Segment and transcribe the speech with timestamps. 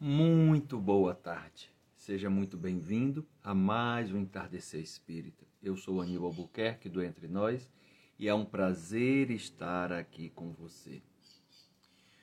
[0.00, 1.72] Muito boa tarde.
[1.96, 5.44] Seja muito bem-vindo a mais um Entardecer Espírita.
[5.60, 7.68] Eu sou Aníbal Albuquerque do Entre Nós
[8.16, 11.02] e é um prazer estar aqui com você.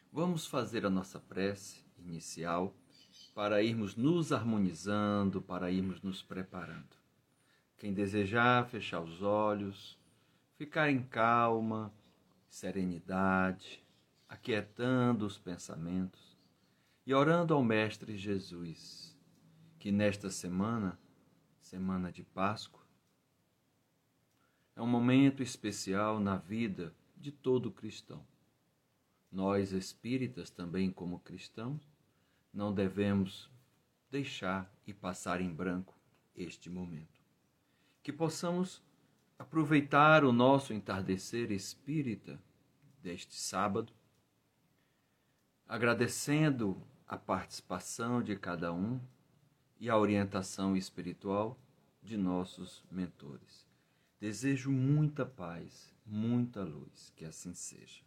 [0.09, 2.73] Vamos fazer a nossa prece inicial
[3.33, 6.95] para irmos nos harmonizando, para irmos nos preparando.
[7.77, 9.99] Quem desejar fechar os olhos,
[10.57, 11.93] ficar em calma,
[12.47, 13.83] serenidade,
[14.29, 16.24] aquietando os pensamentos
[17.05, 19.15] e orando ao Mestre Jesus,
[19.77, 20.99] que nesta semana,
[21.61, 22.83] semana de Páscoa,
[24.75, 28.25] é um momento especial na vida de todo cristão.
[29.31, 31.81] Nós espíritas, também como cristãos,
[32.51, 33.49] não devemos
[34.09, 35.93] deixar e passar em branco
[36.35, 37.21] este momento.
[38.01, 38.81] Que possamos
[39.37, 42.41] aproveitar o nosso entardecer espírita
[43.01, 43.93] deste sábado,
[45.67, 48.99] agradecendo a participação de cada um
[49.79, 51.57] e a orientação espiritual
[52.01, 53.67] de nossos mentores.
[54.19, 58.03] Desejo muita paz, muita luz, que assim seja.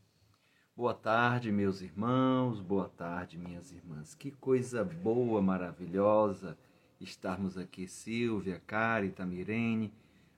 [0.76, 4.14] Boa tarde, meus irmãos, boa tarde, minhas irmãs.
[4.14, 6.56] Que coisa boa, maravilhosa
[7.00, 9.92] estarmos aqui, Silvia, Cari, Tamirene,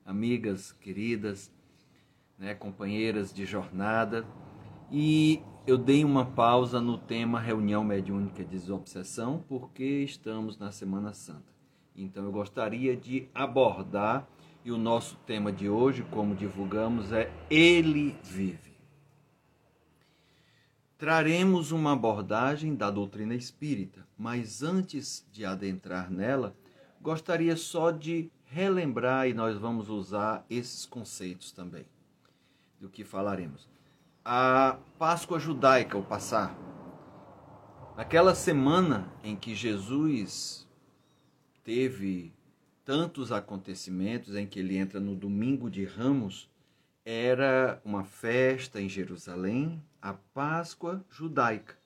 [0.05, 1.51] amigas queridas,
[2.37, 4.25] né, companheiras de jornada.
[4.91, 11.13] E eu dei uma pausa no tema reunião mediúnica de desobsessão porque estamos na Semana
[11.13, 11.53] Santa.
[11.95, 14.27] Então eu gostaria de abordar
[14.65, 18.71] e o nosso tema de hoje, como divulgamos, é Ele vive.
[20.97, 26.55] Traremos uma abordagem da doutrina espírita, mas antes de adentrar nela,
[26.99, 31.85] gostaria só de relembrar e nós vamos usar esses conceitos também
[32.79, 33.67] do que falaremos
[34.23, 36.55] a Páscoa judaica, o passar.
[37.97, 40.67] Naquela semana em que Jesus
[41.63, 42.31] teve
[42.85, 46.49] tantos acontecimentos, em que ele entra no domingo de Ramos,
[47.03, 51.77] era uma festa em Jerusalém, a Páscoa judaica,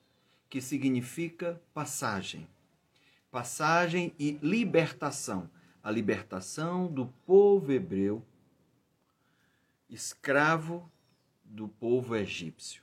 [0.48, 2.46] que significa passagem.
[3.30, 5.50] Passagem e libertação.
[5.82, 8.22] A libertação do povo hebreu,
[9.88, 10.90] escravo
[11.48, 12.82] do povo egípcio,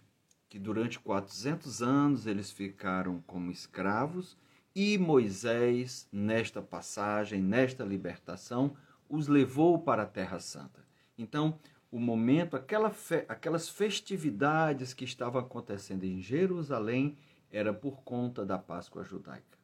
[0.50, 4.38] que durante 400 anos eles ficaram como escravos
[4.76, 8.76] e Moisés, nesta passagem, nesta libertação,
[9.08, 10.84] os levou para a Terra Santa.
[11.16, 11.60] Então,
[11.92, 17.16] o momento, aquela fe, aquelas festividades que estavam acontecendo em Jerusalém,
[17.52, 19.60] era por conta da Páscoa judaica.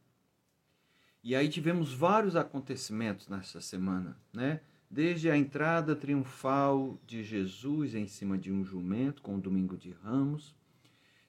[1.23, 4.61] E aí tivemos vários acontecimentos nessa semana, né?
[4.89, 9.91] Desde a entrada triunfal de Jesus em cima de um jumento, com o Domingo de
[9.91, 10.55] Ramos.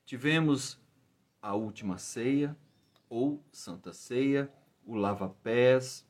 [0.07, 0.81] Tivemos
[1.43, 2.57] a última ceia,
[3.09, 4.51] ou Santa Ceia,
[4.87, 6.07] o lava-pés,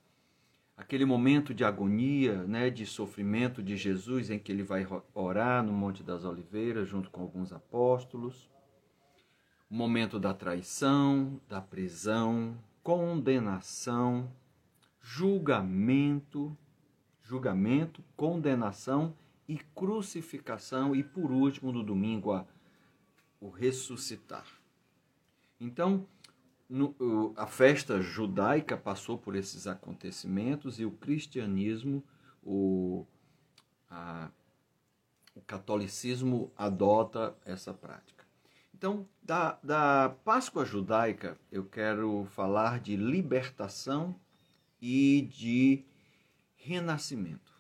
[0.76, 5.72] aquele momento de agonia, né, de sofrimento de Jesus, em que ele vai orar no
[5.72, 8.48] Monte das Oliveiras, junto com alguns apóstolos.
[9.68, 14.30] O momento da traição, da prisão, condenação,
[15.00, 16.56] julgamento,
[17.30, 19.14] julgamento, condenação
[19.46, 22.44] e crucificação e por último no domingo a,
[23.40, 24.44] o ressuscitar.
[25.60, 26.08] Então,
[26.68, 26.92] no,
[27.36, 32.02] a festa judaica passou por esses acontecimentos e o cristianismo,
[32.42, 33.06] o,
[33.88, 34.28] a,
[35.32, 38.24] o catolicismo adota essa prática.
[38.74, 44.16] Então, da, da Páscoa judaica, eu quero falar de libertação
[44.82, 45.84] e de
[46.62, 47.52] renascimento,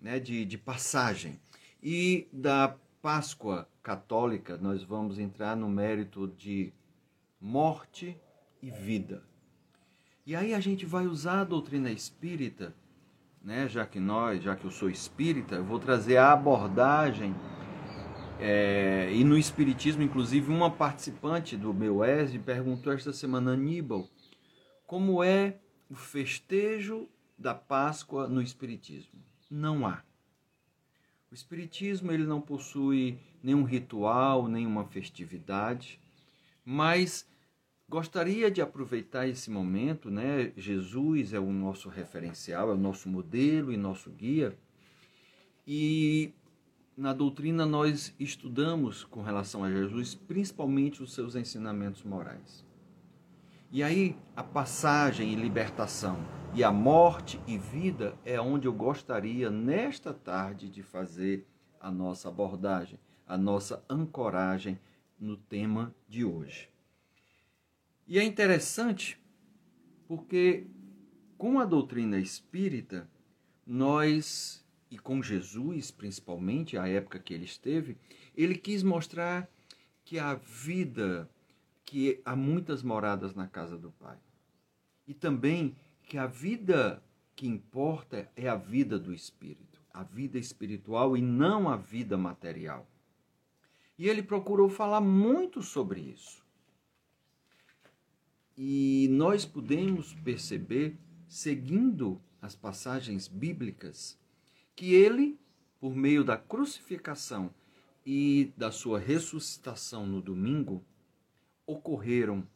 [0.00, 1.40] né, de, de passagem.
[1.82, 6.72] E da Páscoa católica, nós vamos entrar no mérito de
[7.40, 8.16] morte
[8.62, 9.24] e vida.
[10.24, 12.72] E aí a gente vai usar a doutrina espírita,
[13.42, 17.34] né, já que nós, já que eu sou espírita, eu vou trazer a abordagem.
[18.38, 24.08] É, e no Espiritismo, inclusive, uma participante do meu ESE perguntou esta semana, Aníbal,
[24.86, 25.58] como é
[25.90, 27.08] o festejo
[27.42, 29.20] da Páscoa no Espiritismo?
[29.50, 30.02] Não há.
[31.30, 35.98] O Espiritismo ele não possui nenhum ritual, nenhuma festividade,
[36.64, 37.28] mas
[37.88, 40.52] gostaria de aproveitar esse momento, né?
[40.56, 44.56] Jesus é o nosso referencial, é o nosso modelo e nosso guia.
[45.66, 46.32] E
[46.96, 52.64] na doutrina nós estudamos com relação a Jesus, principalmente os seus ensinamentos morais.
[53.70, 59.50] E aí a passagem e libertação e a morte e vida é onde eu gostaria
[59.50, 61.46] nesta tarde de fazer
[61.80, 64.78] a nossa abordagem, a nossa ancoragem
[65.18, 66.68] no tema de hoje.
[68.06, 69.18] E é interessante
[70.06, 70.66] Porque
[71.38, 73.08] com a doutrina espírita,
[73.66, 77.96] nós, e com Jesus principalmente, a época que ele esteve,
[78.36, 79.48] ele quis mostrar
[80.04, 81.30] que a vida,
[81.82, 84.18] que há muitas moradas na casa do Pai.
[85.06, 85.74] E também
[86.06, 87.02] que a vida
[87.34, 92.86] que importa é a vida do espírito, a vida espiritual e não a vida material.
[93.98, 96.42] E ele procurou falar muito sobre isso.
[98.56, 100.96] E nós podemos perceber,
[101.28, 104.18] seguindo as passagens bíblicas,
[104.74, 105.38] que ele,
[105.80, 107.52] por meio da crucificação
[108.04, 110.84] e da sua ressuscitação no domingo,
[111.66, 112.46] ocorreram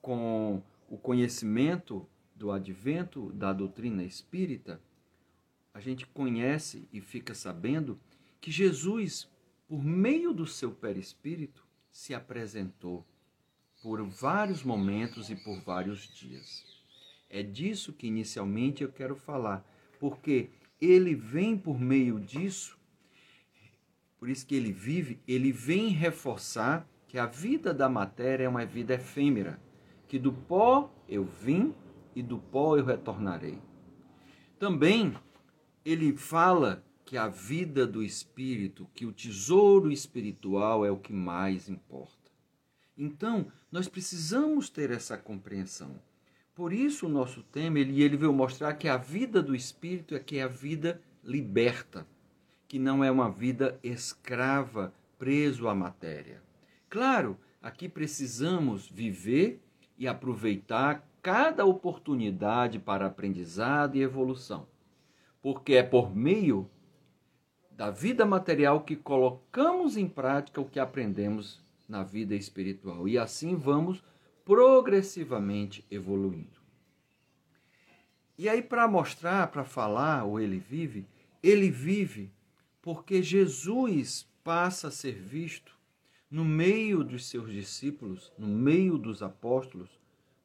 [0.00, 2.06] com o conhecimento
[2.42, 4.82] do advento da doutrina espírita,
[5.72, 8.00] a gente conhece e fica sabendo
[8.40, 9.30] que Jesus,
[9.68, 13.06] por meio do seu perispírito, se apresentou
[13.80, 16.64] por vários momentos e por vários dias.
[17.30, 19.64] É disso que inicialmente eu quero falar,
[20.00, 20.50] porque
[20.80, 22.76] ele vem por meio disso,
[24.18, 28.66] por isso que ele vive, ele vem reforçar que a vida da matéria é uma
[28.66, 29.60] vida efêmera,
[30.08, 31.72] que do pó eu vim
[32.14, 33.58] e do pó eu retornarei.
[34.58, 35.14] Também
[35.84, 41.68] ele fala que a vida do espírito, que o tesouro espiritual é o que mais
[41.68, 42.30] importa.
[42.96, 46.00] Então, nós precisamos ter essa compreensão.
[46.54, 50.20] Por isso, o nosso tema, ele, ele veio mostrar que a vida do espírito é
[50.20, 52.06] que é a vida liberta,
[52.68, 56.42] que não é uma vida escrava, preso à matéria.
[56.88, 59.60] Claro, aqui precisamos viver
[59.96, 64.66] e aproveitar cada oportunidade para aprendizado e evolução,
[65.40, 66.68] porque é por meio
[67.70, 73.54] da vida material que colocamos em prática o que aprendemos na vida espiritual e assim
[73.54, 74.02] vamos
[74.44, 76.60] progressivamente evoluindo.
[78.36, 81.06] E aí, para mostrar, para falar, o ele vive,
[81.42, 82.32] ele vive
[82.80, 85.76] porque Jesus passa a ser visto
[86.28, 90.01] no meio dos seus discípulos, no meio dos apóstolos,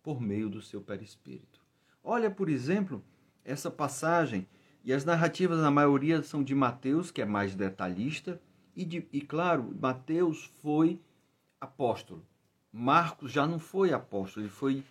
[0.07, 1.59] por meio do seu perispírito.
[2.01, 3.04] Olha, por exemplo,
[3.44, 4.48] essa passagem,
[4.81, 8.42] e as narrativas, na maioria, são de Mateus, que é mais detalhista,
[8.74, 10.98] e, de, e claro, Mateus foi
[11.59, 12.25] apóstolo.
[12.71, 14.81] Marcos já não foi apóstolo, ele foi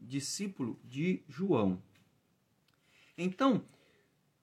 [0.00, 1.78] discípulo de João.
[3.18, 3.62] Então,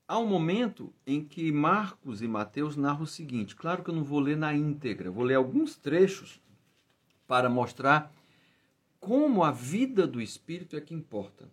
[0.07, 4.03] há um momento em que Marcos e Mateus narram o seguinte: claro que eu não
[4.03, 6.39] vou ler na íntegra, vou ler alguns trechos
[7.25, 8.13] para mostrar
[9.01, 11.49] como a vida do espírito é que importa.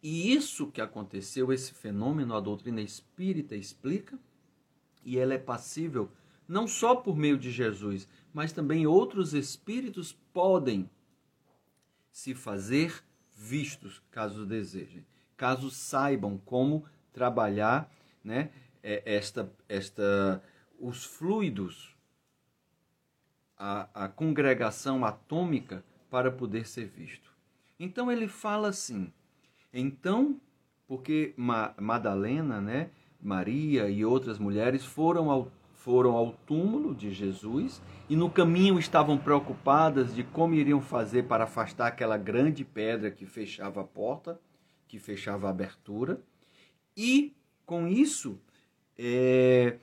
[0.00, 4.16] E isso que aconteceu, esse fenômeno, a doutrina espírita explica,
[5.04, 6.08] e ela é passível
[6.46, 10.88] não só por meio de Jesus, mas também outros espíritos podem
[12.12, 13.02] se fazer
[13.34, 15.04] vistos, caso desejem,
[15.36, 17.92] caso saibam como trabalhar,
[18.22, 18.50] né,
[18.82, 20.42] é, esta, esta,
[20.78, 21.96] os fluidos,
[23.58, 25.82] a, a congregação atômica
[26.14, 27.28] para poder ser visto.
[27.76, 29.12] Então ele fala assim,
[29.72, 30.40] então,
[30.86, 32.90] porque Madalena, né,
[33.20, 39.18] Maria e outras mulheres foram ao foram ao túmulo de Jesus e no caminho estavam
[39.18, 44.40] preocupadas de como iriam fazer para afastar aquela grande pedra que fechava a porta,
[44.86, 46.20] que fechava a abertura.
[46.96, 47.34] E
[47.66, 48.38] com isso,
[48.96, 49.78] é,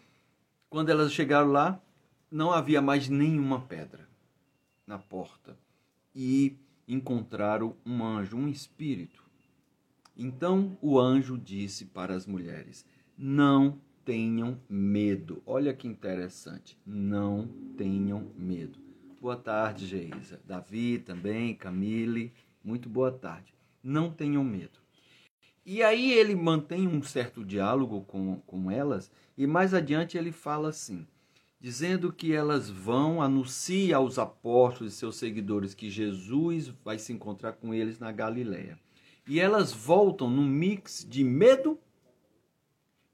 [0.70, 1.79] quando elas chegaram lá,
[2.32, 4.08] não havia mais nenhuma pedra
[4.88, 5.61] na porta
[6.15, 9.24] e encontraram um anjo, um espírito.
[10.15, 12.86] Então o anjo disse para as mulheres:
[13.18, 15.41] Não tenham medo.
[15.46, 16.77] Olha que interessante.
[16.86, 18.80] Não tenham medo.
[19.22, 20.41] Boa tarde, Geisa.
[20.46, 22.34] Davi também, Camille.
[22.63, 23.53] Muito boa tarde.
[23.84, 24.82] Não tenham medo.
[25.65, 30.70] E aí ele mantém um certo diálogo com, com elas, e mais adiante ele fala
[30.70, 31.06] assim,
[31.62, 37.53] dizendo que elas vão anunciar aos apóstolos e seus seguidores que Jesus vai se encontrar
[37.53, 38.80] com eles na Galileia.
[39.27, 41.80] E elas voltam num mix de medo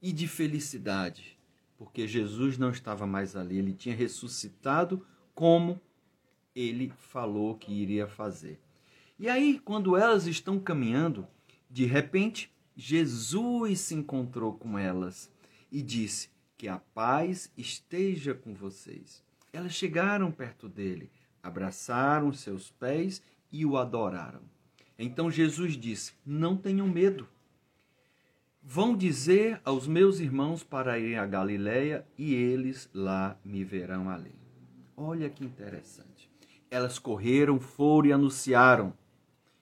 [0.00, 1.38] e de felicidade,
[1.76, 5.78] porque Jesus não estava mais ali, ele tinha ressuscitado como
[6.54, 8.58] ele falou que iria fazer.
[9.18, 11.26] E aí, quando elas estão caminhando,
[11.68, 15.30] de repente, Jesus se encontrou com elas
[15.70, 19.24] e disse: Que a paz esteja com vocês.
[19.52, 21.08] Elas chegaram perto dele,
[21.40, 24.40] abraçaram seus pés e o adoraram.
[24.98, 27.28] Então Jesus disse: Não tenham medo.
[28.60, 34.34] Vão dizer aos meus irmãos para irem a Galiléia e eles lá me verão ali.
[34.96, 36.28] Olha que interessante.
[36.68, 38.92] Elas correram, foram e anunciaram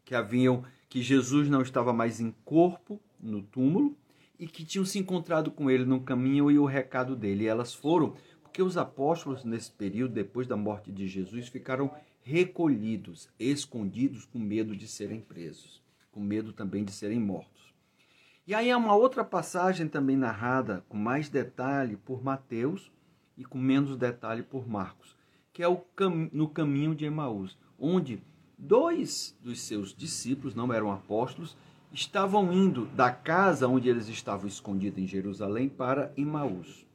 [0.03, 3.95] que haviam que Jesus não estava mais em corpo no túmulo
[4.38, 7.45] e que tinham se encontrado com ele no caminho e o recado dele.
[7.45, 11.90] E elas foram porque os apóstolos, nesse período, depois da morte de Jesus, ficaram
[12.23, 17.75] recolhidos, escondidos, com medo de serem presos, com medo também de serem mortos.
[18.47, 22.90] E aí há uma outra passagem também narrada com mais detalhe por Mateus
[23.37, 25.16] e com menos detalhe por Marcos,
[25.52, 28.23] que é o cam no caminho de Emaús, onde
[28.57, 31.57] dois dos seus discípulos, não eram apóstolos,
[31.97, 36.87] estavam indo da casa onde eles estavam escondidos em Jerusalém para Emaús.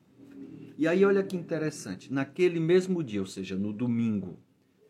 [0.77, 4.37] E aí olha que interessante, naquele mesmo dia, ou seja, no domingo,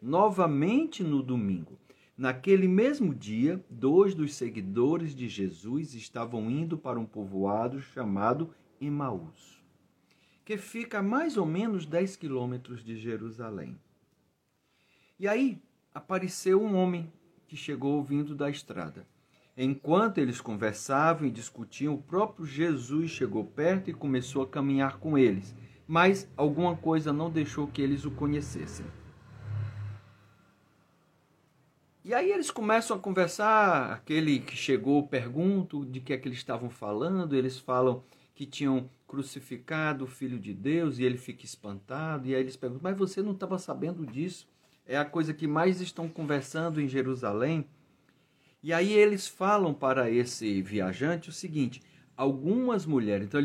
[0.02, 1.80] novamente no domingo,
[2.18, 9.64] naquele mesmo dia, dois dos seguidores de Jesus estavam indo para um povoado chamado Emaús,
[10.44, 13.80] que fica a mais ou menos 10 quilômetros de Jerusalém.
[15.18, 15.62] E aí
[15.94, 17.12] apareceu um homem
[17.48, 19.08] que chegou vindo da estrada.
[19.58, 25.18] Enquanto eles conversavam e discutiam, o próprio Jesus chegou perto e começou a caminhar com
[25.18, 25.54] eles,
[25.86, 28.86] mas alguma coisa não deixou que eles o conhecessem.
[32.04, 36.40] E aí eles começam a conversar, aquele que chegou pergunta de que é que eles
[36.40, 38.04] estavam falando, eles falam
[38.34, 42.90] que tinham crucificado o Filho de Deus e ele fica espantado, e aí eles perguntam,
[42.90, 44.48] mas você não estava sabendo disso?
[44.86, 47.68] É a coisa que mais estão conversando em Jerusalém.
[48.64, 51.82] E aí eles falam para esse viajante o seguinte:
[52.16, 53.42] algumas mulheres, então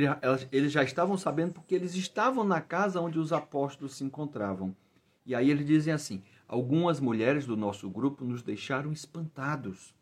[0.52, 4.76] eles, já estavam sabendo porque eles estavam na casa onde os apóstolos se encontravam.
[5.25, 9.94] E aí eles dizem assim: algumas mulheres do nosso grupo nos deixaram espantados,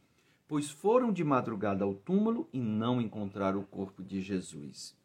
[0.49, 4.97] pois foram de madrugada ao túmulo e não encontraram o corpo de Jesus.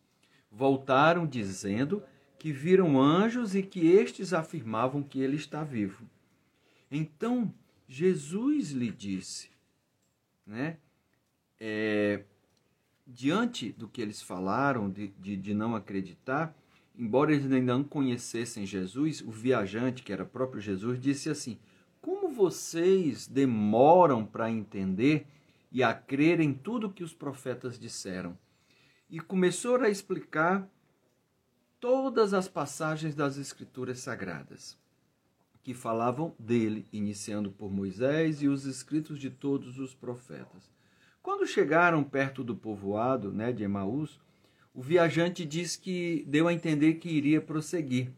[0.52, 2.02] Voltaram dizendo
[2.40, 6.10] que viram anjos e que estes afirmavam que ele está vivo.
[6.90, 7.54] Então
[7.88, 9.50] Jesus lhe disse,
[10.50, 10.78] né?
[11.60, 12.24] É,
[13.06, 16.56] diante do que eles falaram, de, de, de, não acreditar,
[16.98, 21.60] embora eles ainda não conhecessem Jesus, o viajante, que era próprio Jesus, disse assim:
[22.02, 25.28] Como vocês demoram para entender
[25.72, 28.38] e a crer em tudo que os profetas disseram?
[29.10, 30.68] E começou a explicar
[31.80, 34.78] todas as passagens das Escrituras Sagradas
[35.64, 40.70] que falavam dele, iniciando por Moisés e os escritos de todos os profetas.
[41.22, 44.20] Quando chegaram perto do povoado né, de Emaús,
[44.74, 48.12] o viajante diz que deu a entender que iria prosseguir.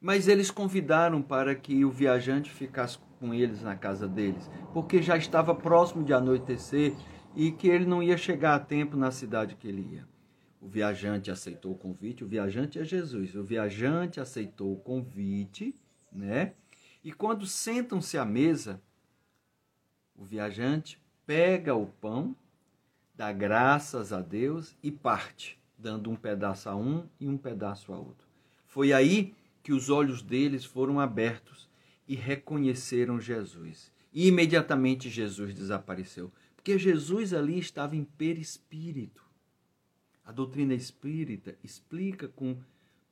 [0.00, 5.16] Mas eles convidaram para que o viajante ficasse com eles na casa deles, porque já
[5.16, 6.94] estava próximo de anoitecer
[7.34, 10.06] e que ele não ia chegar a tempo na cidade que ele ia.
[10.60, 13.34] O viajante aceitou o convite, o viajante é Jesus.
[13.36, 15.74] O viajante aceitou o convite
[16.16, 16.54] né?
[17.04, 18.82] E quando sentam-se à mesa,
[20.14, 22.34] o viajante pega o pão,
[23.14, 27.98] dá graças a Deus e parte, dando um pedaço a um e um pedaço a
[27.98, 28.26] outro.
[28.66, 31.68] Foi aí que os olhos deles foram abertos
[32.08, 33.92] e reconheceram Jesus.
[34.12, 39.24] E imediatamente Jesus desapareceu, porque Jesus ali estava em perispírito.
[40.24, 42.56] A doutrina espírita explica com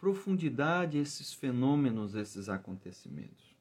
[0.05, 3.57] profundidade esses fenômenos, esses acontecimentos.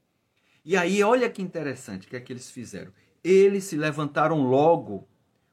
[0.66, 2.92] E aí, olha que interessante o que é que eles fizeram.
[3.24, 5.08] Eles se levantaram logo,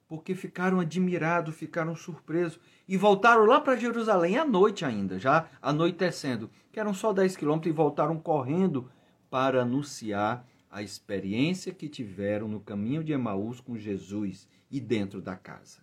[0.09, 6.51] porque ficaram admirados, ficaram surpresos, e voltaram lá para Jerusalém à noite ainda, já anoitecendo,
[6.73, 8.91] que eram só 10 quilômetros, e voltaram correndo
[9.31, 15.37] para anunciar a experiência que tiveram no caminho de Emaús com Jesus e dentro da
[15.37, 15.79] casa.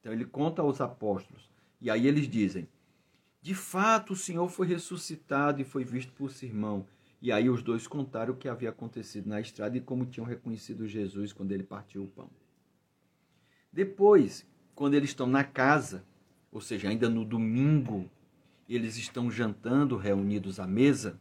[0.00, 2.66] Então ele conta aos apóstolos, e aí eles dizem:
[3.42, 6.86] de fato, o Senhor foi ressuscitado e foi visto por seu irmão.
[7.22, 10.86] E aí os dois contaram o que havia acontecido na estrada e como tinham reconhecido
[10.86, 12.30] Jesus quando ele partiu o pão.
[13.72, 16.04] Depois, quando eles estão na casa,
[16.52, 18.10] ou seja, ainda no domingo,
[18.68, 21.18] eles estão jantando reunidos à mesa,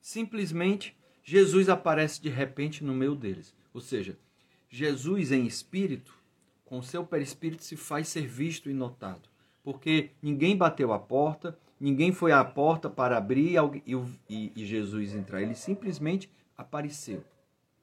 [0.00, 3.54] simplesmente Jesus aparece de repente no meio deles.
[3.74, 4.16] Ou seja,
[4.68, 6.14] Jesus em espírito,
[6.64, 9.31] com seu perispírito, se faz ser visto e notado
[9.62, 13.56] porque ninguém bateu a porta, ninguém foi à porta para abrir
[14.28, 15.40] e, Jesus entrar.
[15.40, 17.24] Ele simplesmente apareceu.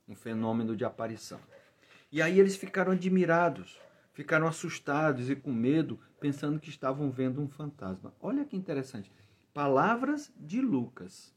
[0.07, 1.39] Um fenômeno de aparição.
[2.11, 3.79] E aí eles ficaram admirados,
[4.11, 8.11] ficaram assustados e com medo, pensando que estavam vendo um fantasma.
[8.19, 9.11] Olha que interessante.
[9.53, 11.31] Palavras de Lucas.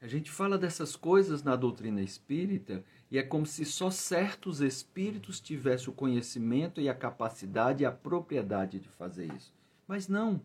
[0.00, 5.40] A gente fala dessas coisas na doutrina espírita e é como se só certos espíritos
[5.40, 9.54] tivessem o conhecimento e a capacidade e a propriedade de fazer isso.
[9.86, 10.40] Mas não.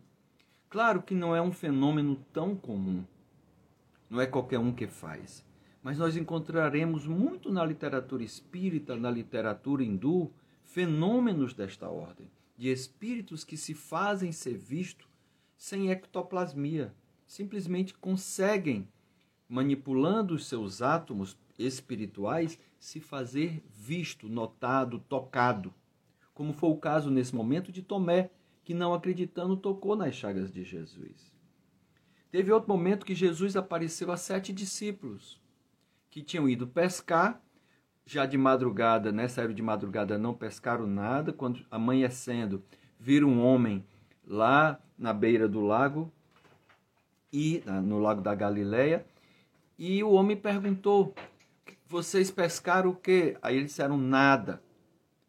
[0.70, 3.04] Claro que não é um fenômeno tão comum.
[4.08, 5.44] Não é qualquer um que faz.
[5.82, 13.44] Mas nós encontraremos muito na literatura espírita, na literatura hindu, fenômenos desta ordem, de espíritos
[13.44, 15.06] que se fazem ser vistos
[15.56, 16.94] sem ectoplasmia,
[17.26, 18.88] simplesmente conseguem,
[19.48, 25.72] manipulando os seus átomos espirituais, se fazer visto, notado, tocado,
[26.32, 28.30] como foi o caso nesse momento de Tomé,
[28.64, 31.32] que não acreditando tocou nas chagas de Jesus.
[32.30, 35.40] Teve outro momento que Jesus apareceu a sete discípulos
[36.10, 37.40] que tinham ido pescar,
[38.06, 39.28] já de madrugada, né?
[39.28, 41.32] Saíram de madrugada, não pescaram nada.
[41.32, 42.62] Quando amanhecendo,
[42.98, 43.84] viram um homem
[44.26, 46.12] lá na beira do lago,
[47.32, 49.04] e no lago da Galileia,
[49.76, 51.12] e o homem perguntou:
[51.86, 53.36] Vocês pescaram o quê?
[53.42, 54.62] Aí eles disseram: Nada.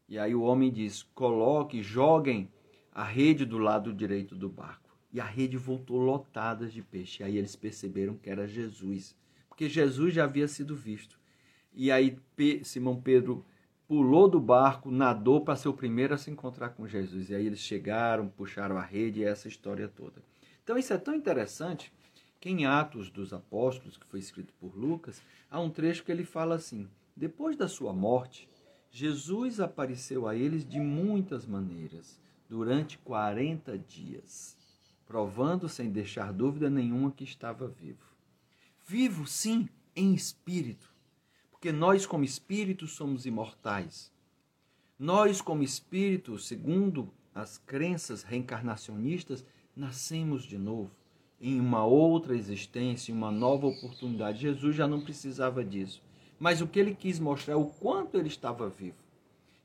[0.07, 2.49] E aí o homem diz: Coloque, joguem
[2.91, 4.97] a rede do lado direito do barco.
[5.11, 7.23] E a rede voltou lotada de peixe.
[7.23, 9.15] Aí eles perceberam que era Jesus,
[9.47, 11.19] porque Jesus já havia sido visto.
[11.73, 12.17] E aí
[12.63, 13.45] Simão Pedro
[13.87, 17.29] pulou do barco, nadou para ser o primeiro a se encontrar com Jesus.
[17.29, 20.23] E aí eles chegaram, puxaram a rede e essa história toda.
[20.63, 21.93] Então isso é tão interessante
[22.45, 26.23] que em Atos dos Apóstolos, que foi escrito por Lucas, há um trecho que ele
[26.23, 26.87] fala assim:
[27.17, 28.47] Depois da sua morte,
[28.91, 34.55] Jesus apareceu a eles de muitas maneiras, durante 40 dias,
[35.07, 38.05] provando sem deixar dúvida nenhuma que estava vivo.
[38.87, 40.93] Vivo, sim, em espírito,
[41.49, 44.13] porque nós, como espíritos, somos imortais.
[44.99, 49.43] Nós, como espíritos, segundo as crenças reencarnacionistas,
[49.75, 50.91] nascemos de novo,
[51.47, 54.41] em uma outra existência, em uma nova oportunidade.
[54.41, 56.01] Jesus já não precisava disso.
[56.39, 58.97] Mas o que ele quis mostrar é o quanto ele estava vivo.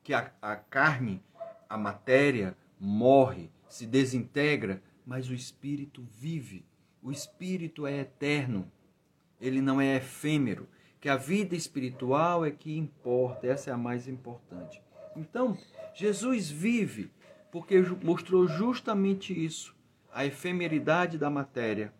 [0.05, 1.23] Que a, a carne,
[1.67, 6.67] a matéria, morre, se desintegra, mas o espírito vive.
[7.03, 8.71] O espírito é eterno.
[9.41, 10.69] Ele não é efêmero.
[11.01, 14.83] Que a vida espiritual é que importa, essa é a mais importante.
[15.17, 15.57] Então,
[15.95, 17.11] Jesus vive
[17.51, 19.75] porque mostrou justamente isso,
[20.13, 21.93] a efemeridade da matéria,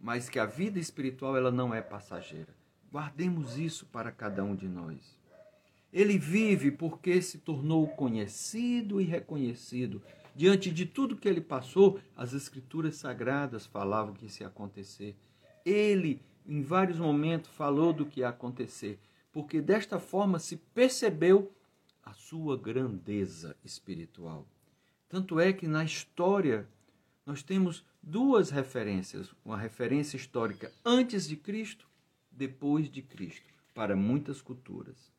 [0.00, 2.54] mas que a vida espiritual ela não é passageira.
[2.92, 5.18] Guardemos isso para cada um de nós.
[5.92, 10.02] Ele vive porque se tornou conhecido e reconhecido.
[10.34, 15.16] Diante de tudo que ele passou, as escrituras sagradas falavam que isso ia acontecer.
[15.64, 18.98] Ele, em vários momentos, falou do que ia acontecer,
[19.32, 21.52] porque desta forma se percebeu
[22.02, 24.46] a sua grandeza espiritual.
[25.08, 26.68] Tanto é que na história
[27.26, 31.88] nós temos duas referências: uma referência histórica antes de Cristo,
[32.30, 35.12] depois de Cristo, para muitas culturas.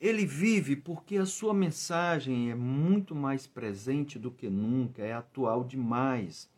[0.00, 5.62] Ele vive porque a sua mensagem é muito mais presente do que nunca, é atual
[5.62, 6.50] demais.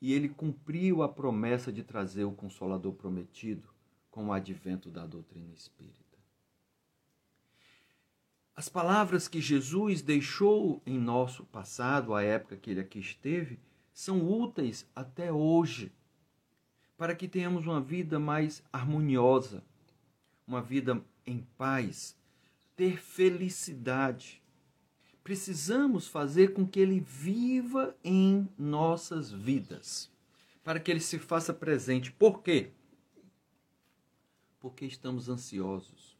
[0.00, 3.68] E ele cumpriu a promessa de trazer o Consolador prometido
[4.08, 6.03] com o advento da doutrina espírita.
[8.56, 13.58] As palavras que Jesus deixou em nosso passado, a época que ele aqui esteve,
[13.92, 15.90] são úteis até hoje,
[16.96, 19.64] para que tenhamos uma vida mais harmoniosa,
[20.46, 22.16] uma vida em paz,
[22.76, 24.40] ter felicidade.
[25.24, 30.10] Precisamos fazer com que ele viva em nossas vidas,
[30.62, 32.12] para que ele se faça presente.
[32.12, 32.70] Por quê?
[34.60, 36.13] Porque estamos ansiosos,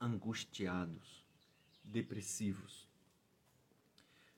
[0.00, 1.24] angustiados,
[1.82, 2.86] depressivos.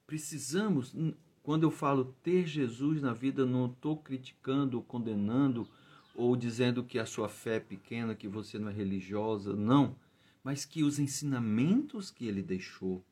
[0.07, 0.94] Precisamos,
[1.42, 5.68] quando eu falo ter Jesus na vida, não estou criticando condenando
[6.14, 9.55] ou dizendo que a sua fé é pequena, que você não é religiosa.
[9.55, 9.96] Não
[10.42, 13.05] mas que os ensinamentos que ele deixou,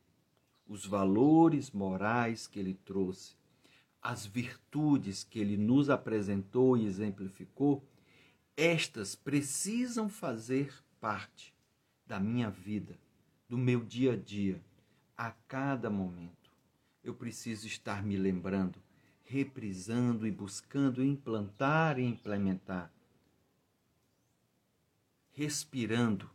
[0.67, 3.37] os valores morais que ele trouxe,
[4.03, 7.85] as virtudes que ele nos apresentou e exemplificou,
[8.57, 11.55] estas precisam fazer parte
[12.09, 12.99] da minha vida,
[13.49, 14.61] do meu dia a dia,
[15.17, 16.51] a cada momento.
[17.05, 18.83] Eu preciso estar me lembrando,
[19.25, 22.91] reprisando e buscando implantar e implementar,
[25.31, 26.29] respirando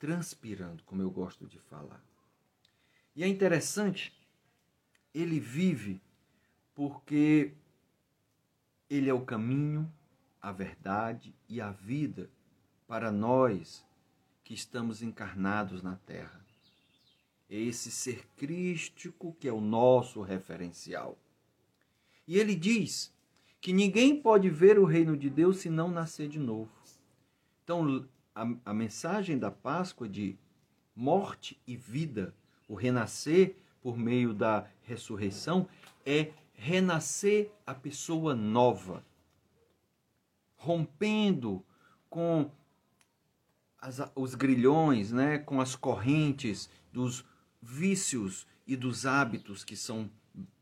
[0.00, 2.02] transpirando, como eu gosto de falar.
[3.14, 4.12] E é interessante,
[5.14, 6.00] ele vive
[6.74, 7.52] porque
[8.88, 9.92] ele é o caminho,
[10.40, 12.30] a verdade e a vida
[12.88, 13.84] para nós
[14.50, 16.44] que estamos encarnados na terra.
[17.48, 21.16] Esse ser crístico que é o nosso referencial.
[22.26, 23.14] E ele diz
[23.60, 26.68] que ninguém pode ver o reino de Deus se não nascer de novo.
[27.62, 30.36] Então, a, a mensagem da Páscoa de
[30.96, 32.34] morte e vida,
[32.66, 35.68] o renascer por meio da ressurreição,
[36.04, 39.04] é renascer a pessoa nova.
[40.56, 41.64] rompendo
[42.08, 42.50] com
[43.80, 47.24] as, os grilhões, né, com as correntes dos
[47.62, 50.10] vícios e dos hábitos que são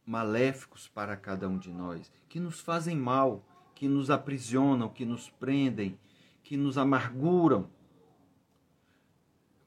[0.07, 5.29] maléficos para cada um de nós, que nos fazem mal, que nos aprisionam, que nos
[5.29, 5.99] prendem,
[6.43, 7.71] que nos amarguram.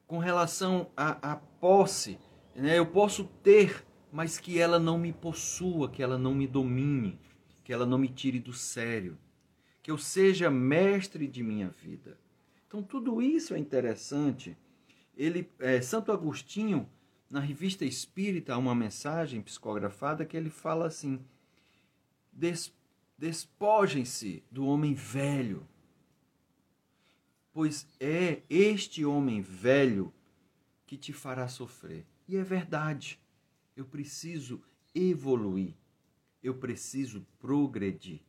[0.06, 2.18] Com relação à, à posse,
[2.54, 7.18] né, eu posso ter, mas que ela não me possua, que ela não me domine,
[7.64, 9.16] que ela não me tire do sério,
[9.82, 12.18] que eu seja mestre de minha vida.
[12.72, 14.56] Então tudo isso é interessante.
[15.14, 16.88] Ele, é, Santo Agostinho,
[17.28, 21.22] na revista Espírita, há uma mensagem psicografada que ele fala assim:
[22.32, 22.72] Des,
[23.18, 25.68] despojem-se do homem velho,
[27.52, 30.10] pois é este homem velho
[30.86, 32.06] que te fará sofrer.
[32.26, 33.20] E é verdade.
[33.76, 34.62] Eu preciso
[34.94, 35.74] evoluir.
[36.42, 38.22] Eu preciso progredir.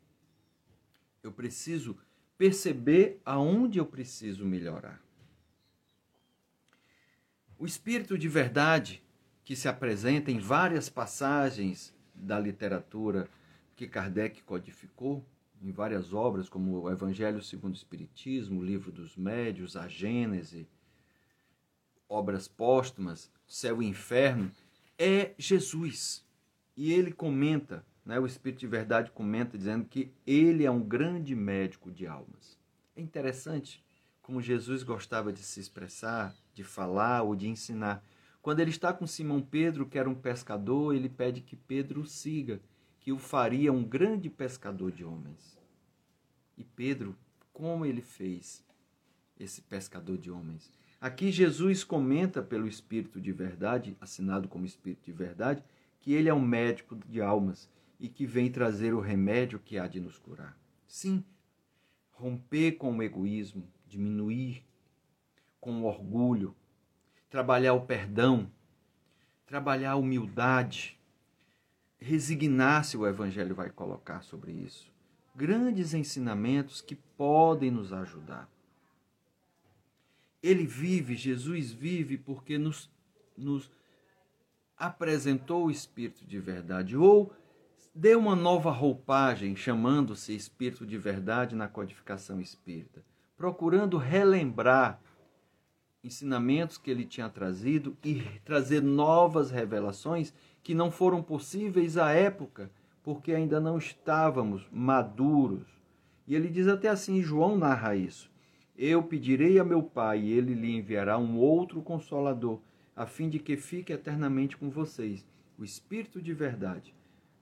[1.24, 1.98] Eu preciso
[2.38, 5.02] perceber aonde eu preciso melhorar.
[7.58, 9.02] O espírito de verdade
[9.46, 13.28] que se apresenta em várias passagens da literatura
[13.76, 15.26] que Kardec codificou,
[15.62, 20.68] em várias obras, como o Evangelho segundo o Espiritismo, o Livro dos Médios, a Gênese,
[22.08, 24.52] obras póstumas, Céu e Inferno,
[24.98, 26.26] é Jesus.
[26.76, 31.36] E ele comenta né, o Espírito de Verdade comenta dizendo que ele é um grande
[31.36, 32.58] médico de almas.
[32.96, 33.84] É interessante
[34.22, 38.04] como Jesus gostava de se expressar, de falar ou de ensinar.
[38.42, 42.06] Quando ele está com Simão Pedro, que era um pescador, ele pede que Pedro o
[42.06, 42.62] siga,
[43.00, 45.58] que o faria um grande pescador de homens.
[46.58, 47.18] E Pedro,
[47.52, 48.64] como ele fez
[49.40, 50.72] esse pescador de homens?
[51.02, 55.64] Aqui Jesus comenta pelo Espírito de Verdade, assinado como Espírito de Verdade,
[56.00, 57.70] que ele é um médico de almas
[58.04, 60.60] e que vem trazer o remédio que há de nos curar.
[60.86, 61.24] Sim,
[62.12, 64.62] romper com o egoísmo, diminuir
[65.62, 66.54] com o orgulho,
[67.30, 68.52] trabalhar o perdão,
[69.46, 71.00] trabalhar a humildade,
[71.98, 74.92] resignar-se, o Evangelho vai colocar sobre isso.
[75.34, 78.50] Grandes ensinamentos que podem nos ajudar.
[80.44, 82.92] Ele vive, Jesus vive, porque nos,
[83.38, 83.72] nos
[84.78, 87.34] apresentou o Espírito de verdade, ou
[87.96, 93.06] dê uma nova roupagem, chamando-se Espírito de Verdade na codificação espírita,
[93.38, 95.00] procurando relembrar
[96.04, 102.72] ensinamentos que ele tinha trazido e trazer novas revelações que não foram possíveis à época,
[103.04, 105.68] porque ainda não estávamos maduros.
[106.26, 108.32] E ele diz até assim, João narra isso:
[108.76, 112.60] Eu pedirei a meu Pai, e ele lhe enviará um outro consolador,
[112.96, 115.28] a fim de que fique eternamente com vocês,
[115.60, 116.94] o Espírito de verdade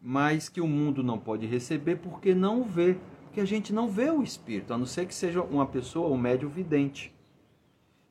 [0.01, 4.09] mas que o mundo não pode receber porque não vê, porque a gente não vê
[4.09, 7.13] o Espírito, a não ser que seja uma pessoa, um médio vidente.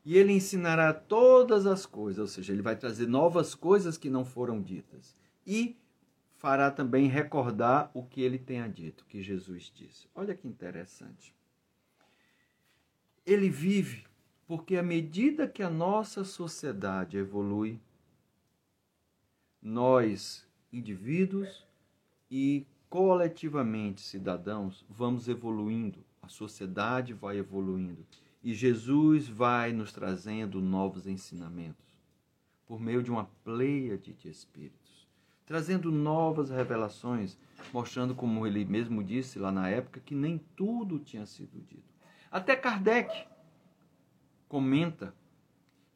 [0.05, 4.23] E ele ensinará todas as coisas, ou seja, ele vai trazer novas coisas que não
[4.23, 5.15] foram ditas.
[5.45, 5.77] E
[6.37, 10.07] fará também recordar o que ele tenha dito, que Jesus disse.
[10.15, 11.35] Olha que interessante.
[13.25, 14.05] Ele vive
[14.47, 17.79] porque à medida que a nossa sociedade evolui,
[19.61, 21.65] nós, indivíduos,
[22.31, 28.05] e coletivamente, cidadãos, vamos evoluindo, a sociedade vai evoluindo.
[28.41, 31.91] E Jesus vai nos trazendo novos ensinamentos
[32.65, 35.09] por meio de uma pleiade de espíritos,
[35.45, 37.37] trazendo novas revelações,
[37.73, 41.91] mostrando, como ele mesmo disse lá na época, que nem tudo tinha sido dito.
[42.31, 43.27] Até Kardec
[44.47, 45.13] comenta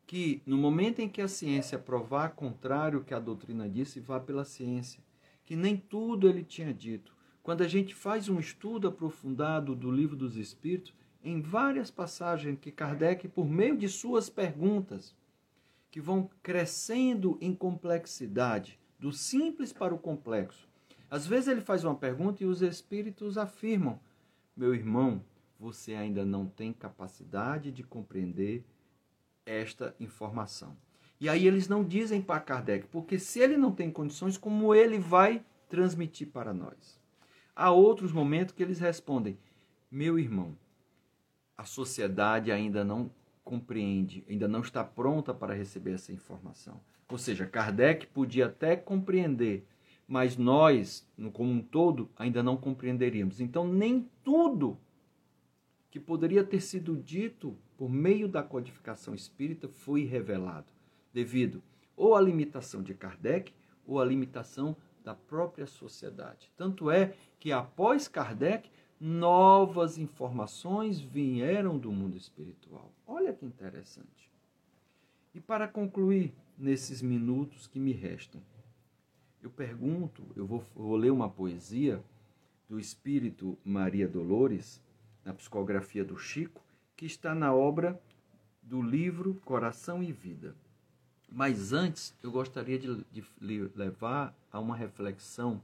[0.05, 4.43] que no momento em que a ciência provar contrário que a doutrina disse, vá pela
[4.43, 5.04] ciência
[5.45, 7.13] que nem tudo ele tinha dito.
[7.43, 12.71] Quando a gente faz um estudo aprofundado do Livro dos Espíritos, em várias passagens que
[12.71, 15.15] Kardec, por meio de suas perguntas,
[15.91, 20.67] que vão crescendo em complexidade, do simples para o complexo.
[21.09, 23.99] Às vezes ele faz uma pergunta e os espíritos afirmam:
[24.57, 25.23] Meu irmão,
[25.59, 28.65] você ainda não tem capacidade de compreender
[29.45, 30.75] esta informação.
[31.19, 34.99] E aí eles não dizem para Kardec, porque se ele não tem condições, como ele
[34.99, 36.99] vai transmitir para nós?
[37.55, 39.37] Há outros momentos que eles respondem:
[39.89, 40.57] Meu irmão,
[41.57, 43.09] a sociedade ainda não
[43.45, 46.81] compreende, ainda não está pronta para receber essa informação.
[47.07, 49.65] Ou seja, Kardec podia até compreender,
[50.05, 53.39] mas nós, como um todo, ainda não compreenderíamos.
[53.39, 54.77] Então, nem tudo
[55.89, 60.74] que poderia ter sido dito por meio da codificação espírita foi revelado
[61.15, 61.63] devido
[61.95, 63.53] ou à limitação de Kardec
[63.87, 66.51] ou à limitação da própria sociedade.
[66.57, 72.91] Tanto é que após Kardec novas informações vieram do mundo espiritual.
[73.07, 74.29] Olha que interessante.
[75.33, 78.41] E para concluir, nesses minutos que me restam,
[79.41, 82.03] eu pergunto, eu vou, vou ler uma poesia
[82.67, 84.81] do espírito Maria Dolores,
[85.23, 86.61] na psicografia do Chico,
[86.95, 88.01] que está na obra
[88.61, 90.55] do livro Coração e Vida.
[91.35, 95.61] Mas antes, eu gostaria de, de levar a uma reflexão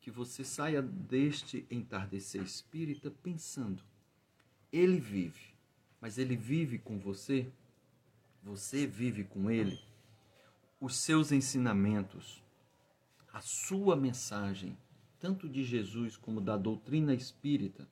[0.00, 3.80] que você saia deste entardecer espírita pensando:
[4.72, 5.54] ele vive,
[6.00, 7.46] mas ele vive com você,
[8.42, 9.78] você vive com ele.
[10.80, 12.42] Os seus ensinamentos,
[13.32, 14.76] a sua mensagem,
[15.20, 17.86] tanto de Jesus como da doutrina espírita,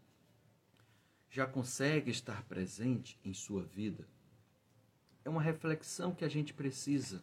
[1.30, 4.04] já consegue estar presente em sua vida?
[5.24, 7.22] É uma reflexão que a gente precisa.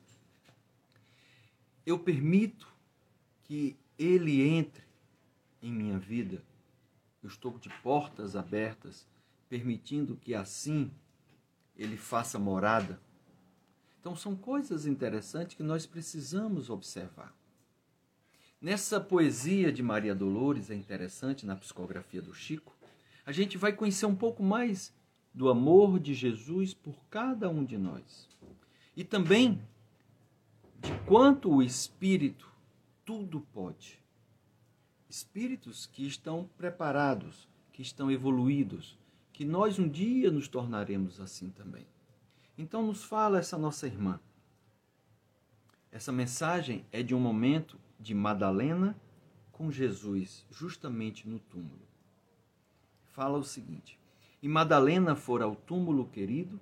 [1.86, 2.68] Eu permito
[3.44, 4.84] que ele entre
[5.62, 6.42] em minha vida.
[7.22, 9.06] Eu estou de portas abertas,
[9.50, 10.92] permitindo que assim
[11.76, 13.00] ele faça morada.
[14.00, 17.36] Então são coisas interessantes que nós precisamos observar.
[18.62, 22.76] Nessa poesia de Maria Dolores, é interessante, na psicografia do Chico,
[23.26, 24.94] a gente vai conhecer um pouco mais
[25.40, 28.28] do amor de Jesus por cada um de nós.
[28.94, 29.62] E também
[30.82, 32.52] de quanto o Espírito
[33.06, 33.98] tudo pode.
[35.10, 38.98] Espíritos que estão preparados, que estão evoluídos,
[39.32, 41.88] que nós um dia nos tornaremos assim também.
[42.58, 44.20] Então, nos fala essa nossa irmã.
[45.90, 48.94] Essa mensagem é de um momento de Madalena
[49.54, 51.88] com Jesus, justamente no túmulo.
[53.08, 53.99] Fala o seguinte:
[54.42, 56.60] E Madalena fora ao túmulo querido,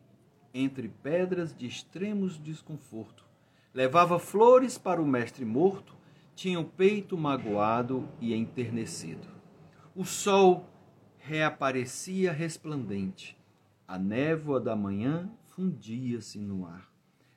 [0.53, 3.23] entre pedras de extremos desconforto.
[3.73, 5.95] Levava flores para o mestre morto,
[6.35, 9.27] tinha o peito magoado e enternecido.
[9.95, 10.67] O sol
[11.19, 13.37] reaparecia resplandente.
[13.87, 16.89] A névoa da manhã fundia-se no ar.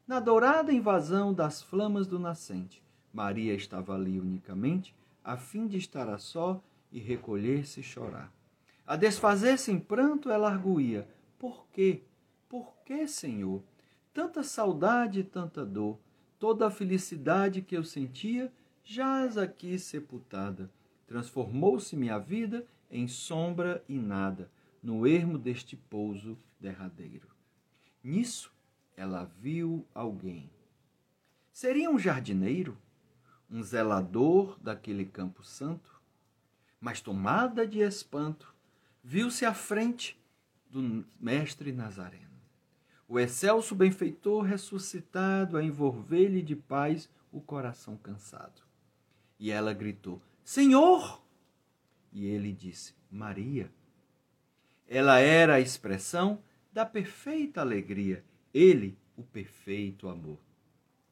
[0.06, 6.08] Na dourada invasão das flamas do nascente, Maria estava ali unicamente, a fim de estar
[6.08, 8.32] a só e recolher-se e chorar.
[8.90, 12.02] A desfazer-se em pranto, ela arguía: Por quê?
[12.48, 13.62] Por que, Senhor?
[14.12, 15.96] Tanta saudade e tanta dor,
[16.40, 20.68] toda a felicidade que eu sentia, jaz aqui sepultada.
[21.06, 24.50] Transformou-se minha vida em sombra e nada,
[24.82, 27.28] no ermo deste pouso derradeiro.
[28.02, 28.52] Nisso,
[28.96, 30.50] ela viu alguém.
[31.52, 32.76] Seria um jardineiro?
[33.48, 36.00] um zelador daquele campo santo,
[36.80, 38.54] mas tomada de espanto,
[39.02, 40.18] viu-se à frente
[40.68, 42.30] do mestre Nazareno.
[43.08, 48.62] O excelso benfeitor ressuscitado a envolver-lhe de paz o coração cansado.
[49.38, 51.20] E ela gritou: Senhor!
[52.12, 53.70] E ele disse: Maria.
[54.86, 60.38] Ela era a expressão da perfeita alegria, ele, o perfeito amor.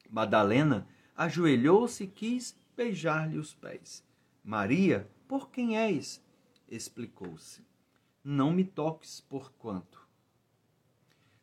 [0.09, 4.05] Madalena ajoelhou-se e quis beijar-lhe os pés.
[4.43, 6.23] Maria, por quem és?
[6.69, 7.63] Explicou-se.
[8.31, 10.07] Não me toques por quanto.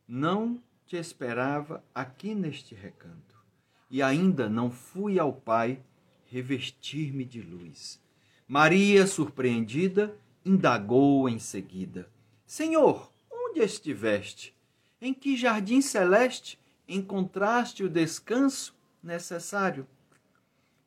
[0.07, 3.43] Não te esperava aqui neste recanto,
[3.89, 5.81] e ainda não fui ao Pai
[6.27, 7.99] revestir-me de luz.
[8.47, 12.07] Maria, surpreendida, indagou em seguida:
[12.45, 14.55] Senhor, onde estiveste?
[15.01, 19.87] Em que jardim celeste encontraste o descanso necessário,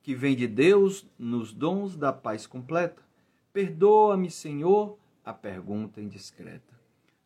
[0.01, 3.03] que vem de Deus nos dons da paz completa.
[3.53, 4.97] Perdoa-me, Senhor,
[5.29, 6.73] a pergunta indiscreta.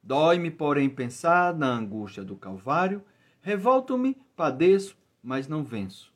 [0.02, 3.00] Dói-me, porém, pensar na angústia do Calvário.
[3.40, 6.12] Revolto-me, padeço, mas não venço.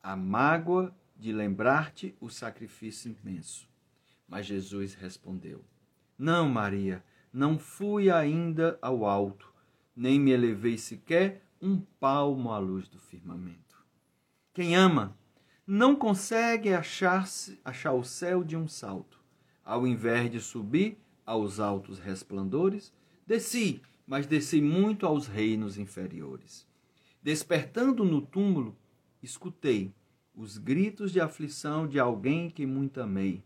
[0.00, 3.68] A mágoa de lembrar-te o sacrifício imenso.
[4.28, 5.64] Mas Jesus respondeu:
[6.16, 9.52] Não, Maria, não fui ainda ao alto,
[9.96, 13.84] nem me elevei sequer um palmo à luz do firmamento.
[14.54, 15.18] Quem ama
[15.66, 17.26] não consegue achar,
[17.64, 19.20] achar o céu de um salto.
[19.64, 22.94] Ao invés de subir aos altos resplandores,
[23.26, 26.66] desci, mas desci muito aos reinos inferiores.
[27.20, 28.76] Despertando no túmulo,
[29.20, 29.92] escutei
[30.34, 33.42] os gritos de aflição de alguém que muito amei,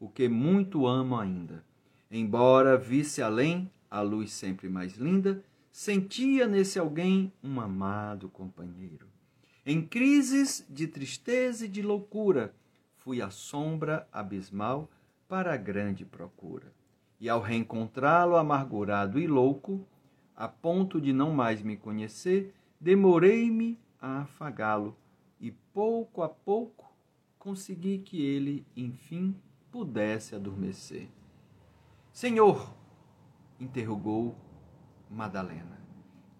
[0.00, 1.62] o que muito amo ainda.
[2.10, 9.06] Embora visse além a luz sempre mais linda, sentia nesse alguém um amado companheiro.
[9.66, 12.54] Em crises de tristeza e de loucura,
[12.96, 14.90] fui a sombra abismal
[15.28, 16.72] para a grande procura.
[17.20, 19.86] E ao reencontrá-lo amargurado e louco,
[20.36, 24.96] a ponto de não mais me conhecer, demorei-me a afagá-lo
[25.40, 26.92] e pouco a pouco
[27.38, 29.34] consegui que ele, enfim,
[29.70, 31.08] pudesse adormecer.
[32.12, 32.74] Senhor,
[33.58, 34.36] interrogou
[35.10, 35.80] Madalena,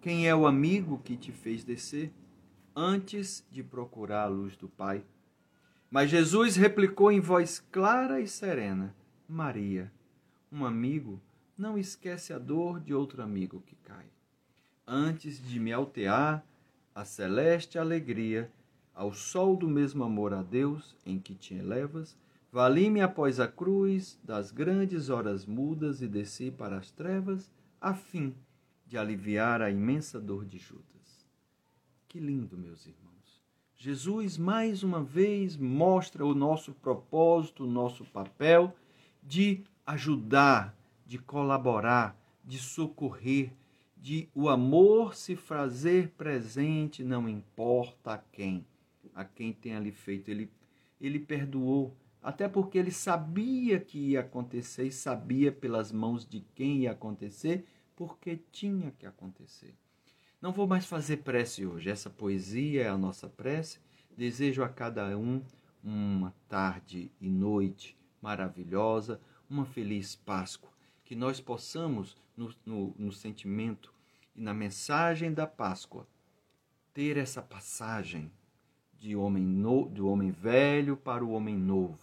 [0.01, 2.13] quem é o amigo que te fez descer
[2.75, 5.03] antes de procurar a luz do Pai?
[5.89, 8.95] Mas Jesus replicou em voz clara e serena:
[9.27, 9.91] Maria,
[10.51, 11.21] um amigo
[11.57, 14.05] não esquece a dor de outro amigo que cai.
[14.87, 16.43] Antes de me altear
[16.95, 18.51] a celeste alegria,
[18.93, 22.17] ao sol do mesmo amor a Deus em que te elevas,
[22.51, 28.35] vali-me após a cruz das grandes horas mudas e desci para as trevas, a fim
[28.85, 31.27] de aliviar a imensa dor de Judas.
[32.07, 33.09] Que lindo, meus irmãos.
[33.75, 38.75] Jesus mais uma vez mostra o nosso propósito, o nosso papel
[39.23, 43.51] de ajudar de colaborar, de socorrer,
[43.97, 48.63] de o amor se fazer presente, não importa a quem,
[49.15, 50.29] a quem tem ali feito.
[50.29, 50.51] Ele,
[51.01, 56.81] ele perdoou, até porque ele sabia que ia acontecer e sabia pelas mãos de quem
[56.81, 59.73] ia acontecer, porque tinha que acontecer.
[60.39, 63.79] Não vou mais fazer prece hoje, essa poesia é a nossa prece.
[64.15, 65.41] Desejo a cada um
[65.83, 69.19] uma tarde e noite maravilhosa,
[69.49, 70.69] uma feliz Páscoa.
[71.03, 73.93] Que nós possamos, no, no, no sentimento
[74.35, 76.07] e na mensagem da Páscoa,
[76.93, 78.31] ter essa passagem
[78.99, 81.97] de homem no, do homem velho para o homem novo,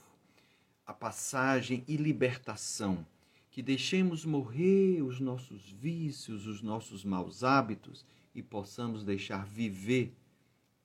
[0.86, 3.06] a passagem e libertação,
[3.50, 8.04] que deixemos morrer os nossos vícios, os nossos maus hábitos
[8.34, 10.14] e possamos deixar viver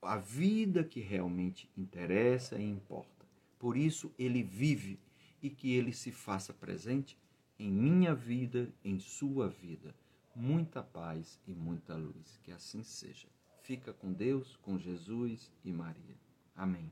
[0.02, 3.26] a vida que realmente interessa e importa.
[3.60, 5.00] Por isso ele vive
[5.42, 7.18] e que ele se faça presente
[7.58, 9.96] em minha vida, em sua vida.
[10.36, 12.40] Muita paz e muita luz.
[12.44, 13.28] Que assim seja.
[13.62, 16.18] Fica com Deus, com Jesus e Maria.
[16.56, 16.92] Amém.